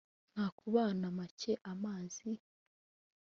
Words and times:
ntakubana 0.33 1.07
make 1.17 1.51
amazi 1.73 2.29